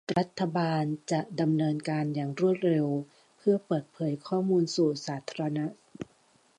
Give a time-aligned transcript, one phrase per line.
[0.17, 2.87] รัฐบาลจะดำเนินการอย่างรวดเร็ว
[3.37, 5.65] เพื่อเปิดเผยข้อมูลสู่สาธารณะ